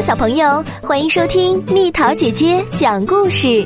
[0.00, 3.64] 小朋友，欢迎收听蜜桃姐姐讲故事。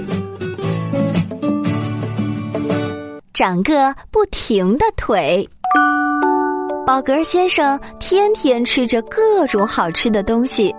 [3.32, 5.48] 长个不停的腿，
[6.86, 10.74] 宝格先生天天吃着各种好吃的东西。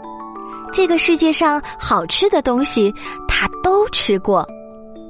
[0.71, 2.93] 这个世界上好吃的东西
[3.27, 4.47] 他都吃过，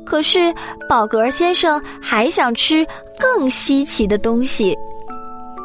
[0.05, 0.53] 可是
[0.87, 2.87] 宝格先生还想吃
[3.19, 4.77] 更稀奇的东西。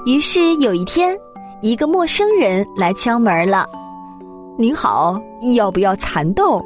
[0.07, 1.16] 于是有一天，
[1.61, 3.64] 一个陌生人来敲门了。
[4.59, 5.19] 您好，
[5.57, 6.63] 要不要蚕豆？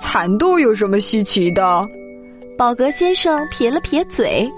[0.00, 1.82] 蚕豆有什么稀奇的？
[2.56, 4.48] 宝格先生撇了撇嘴。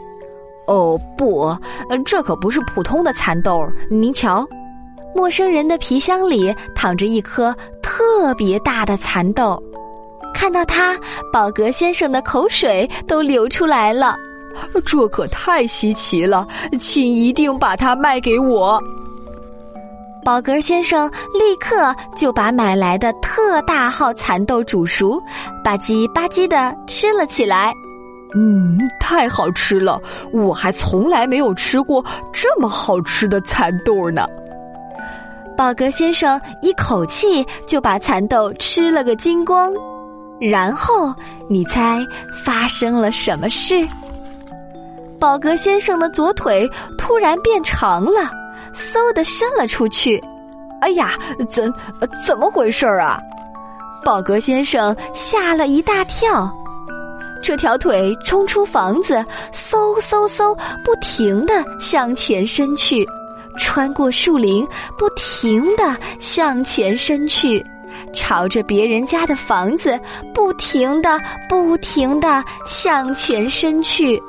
[0.67, 1.57] 哦不，
[2.05, 3.67] 这可不是普通的蚕豆。
[3.91, 4.47] 您瞧，
[5.15, 9.61] 陌生人的皮箱里躺着一颗特别大的蚕豆。
[10.35, 10.99] 看到它，
[11.33, 14.17] 宝格先生的口水都流出来了。
[14.85, 16.47] 这可太稀奇了，
[16.79, 18.79] 请一定把它卖给我。
[20.25, 25.21] 宝格先生立刻就把买来的特大号蚕豆煮熟，
[25.63, 27.75] 吧唧吧唧的吃了起来。
[28.35, 30.01] 嗯，太好吃了！
[30.33, 32.03] 我还从来没有吃过
[32.33, 34.27] 这么好吃的蚕豆呢。
[35.57, 39.73] 宝格先生一口气就把蚕豆吃了个精光，
[40.41, 41.15] 然后
[41.49, 42.01] 你猜
[42.45, 43.87] 发生了什么事？
[45.21, 48.33] 宝格先生的左腿突然变长了，
[48.73, 50.23] 嗖的伸了出去。
[50.81, 51.13] 哎呀，
[51.49, 51.73] 怎
[52.27, 53.19] 怎么回事啊？
[54.05, 56.53] 宝格先生吓了一大跳。
[57.43, 59.15] 这条腿冲出房子，
[59.53, 60.55] 嗖嗖嗖，
[60.85, 63.07] 不停的向前伸去，
[63.59, 64.67] 穿过树林，
[64.99, 67.65] 不停的向前伸去，
[68.15, 69.99] 朝着别人家的房子，
[70.35, 74.23] 不停的不停的向前伸去。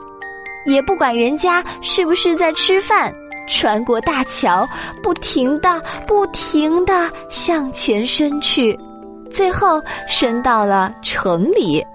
[0.66, 3.14] 也不管人家是不是在吃饭，
[3.48, 4.68] 穿过大桥，
[5.02, 8.78] 不停的、不停的向前伸去，
[9.32, 11.86] 最后伸到了城里，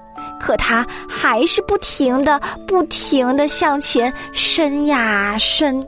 [0.41, 5.85] 可他还是不停的、不停的向前伸呀伸，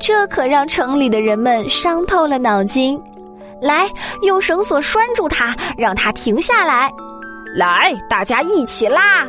[0.00, 3.00] 这可让城里的人们伤透了脑筋。
[3.60, 3.86] 来，
[4.22, 6.90] 用绳索拴住他，让他停下来。
[7.54, 9.26] 来，大家一起拉。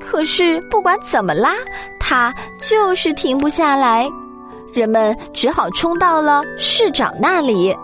[0.00, 1.54] 可是不管怎么拉，
[2.00, 4.08] 它就是停不下来。
[4.72, 7.76] 人们只好冲到了市长那里。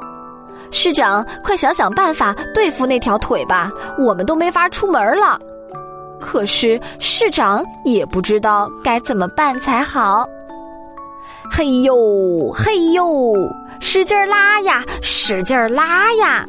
[0.71, 5.39] 市长，快想想办法对付那条腿吧，我们都没法出门了。
[6.21, 10.27] 可是市长也不知道该怎么办才好。
[11.51, 13.33] 嘿呦嘿呦，
[13.81, 16.45] 使劲拉呀，使劲拉呀！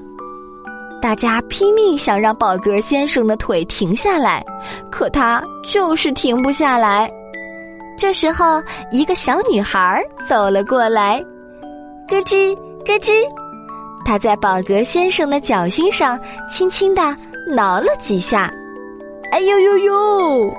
[1.02, 4.46] 大家拼命想让宝格先生的腿停下来，
[4.92, 7.10] 可他就是停不下来。
[8.00, 11.20] 这时候，一个小女孩走了过来，
[12.08, 12.56] 咯吱
[12.86, 13.12] 咯吱，
[14.06, 16.18] 她在宝格先生的脚心上
[16.50, 17.02] 轻轻的
[17.46, 18.50] 挠了几下。
[19.34, 20.54] 哎呦呦呦！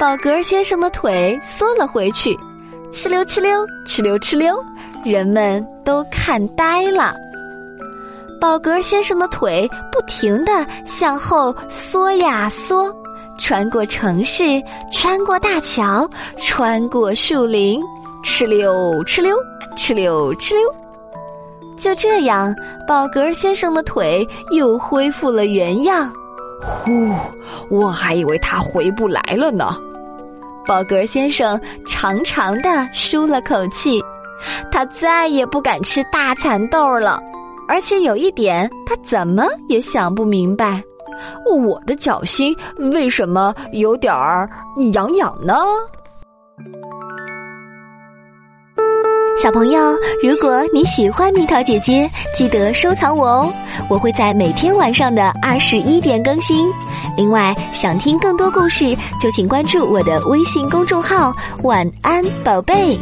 [0.00, 2.34] 宝格先生的腿缩了回去，
[2.90, 4.58] 哧溜哧溜哧溜哧溜，
[5.04, 7.14] 人们都看呆了。
[8.40, 12.90] 宝格先生的腿不停的向后缩呀缩，
[13.38, 16.08] 穿过城市，穿过大桥，
[16.40, 17.80] 穿过树林，
[18.24, 18.72] 哧溜
[19.04, 19.36] 哧溜，
[19.76, 20.60] 哧溜哧溜。
[21.76, 22.54] 就这样，
[22.88, 26.10] 宝格先生的腿又恢复了原样。
[26.62, 27.12] 呼，
[27.68, 29.78] 我还以为他回不来了呢。
[30.66, 34.02] 宝格先生长长的舒了口气，
[34.72, 37.22] 他再也不敢吃大蚕豆了。
[37.68, 40.80] 而且有一点，他怎么也想不明白，
[41.44, 42.54] 我的脚心
[42.92, 44.48] 为什么有点儿
[44.92, 45.54] 痒痒呢？
[49.38, 49.78] 小朋友，
[50.22, 53.52] 如果你喜欢蜜桃姐姐，记得收藏我哦，
[53.90, 56.72] 我会在每天晚上的二十一点更新。
[57.18, 62.98] 另外，想听更多故事，就请关注我的微信公众号“晚安宝贝”。